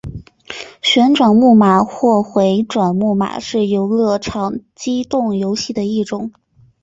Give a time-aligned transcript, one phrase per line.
[0.81, 6.31] 旋转木马或回转木马是游乐场机动游戏的一种。